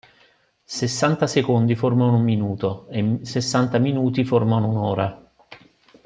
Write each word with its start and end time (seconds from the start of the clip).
Sessanta 0.63 1.27
secondi 1.27 1.75
formano 1.75 2.15
un 2.15 2.23
minuto, 2.23 2.87
e 2.89 3.19
sessanta 3.21 3.77
minuti 3.77 4.23
formano 4.25 4.67
una 4.67 4.79
ora. 4.81 5.31